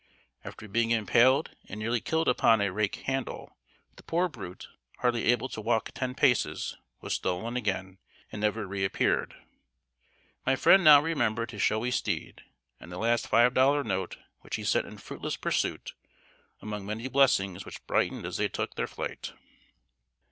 [0.43, 3.55] After being impaled and nearly killed upon a rake handle,
[3.97, 7.99] the poor brute, hardly able to walk ten paces, was stolen again,
[8.31, 9.35] and never re appeared.
[10.43, 12.41] My friend now remembered his showy steed,
[12.79, 15.93] and the last five dollar note which he sent in fruitless pursuit,
[16.63, 19.33] among blessings which brightened as they took their flight.